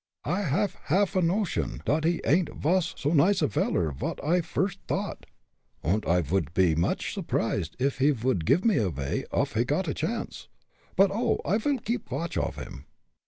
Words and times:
I 0.25 0.41
have 0.41 0.73
haff 0.85 1.15
a 1.15 1.21
notion 1.21 1.83
dot 1.85 2.05
he 2.05 2.21
ain'd 2.25 2.49
vos 2.49 2.95
so 2.97 3.13
nice 3.13 3.43
a 3.43 3.47
veller 3.47 3.91
vot 3.91 4.19
I 4.23 4.41
firsd 4.41 4.79
t'ought, 4.87 5.27
und 5.83 6.07
I 6.07 6.21
vouldn't 6.23 6.55
pe 6.55 6.73
much 6.73 7.13
surprised 7.13 7.75
if 7.77 7.99
he 7.99 8.09
vould 8.09 8.45
give 8.47 8.65
me 8.65 8.77
avay 8.79 9.25
off 9.31 9.53
he 9.53 9.63
got 9.63 9.87
a 9.87 9.93
chance. 9.93 10.47
But, 10.95 11.11
oh! 11.13 11.39
I'll 11.45 11.59
keep 11.77 12.09
watch 12.09 12.35
of 12.35 12.55
him! 12.55 12.87